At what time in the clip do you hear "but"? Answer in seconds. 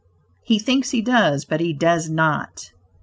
1.45-1.59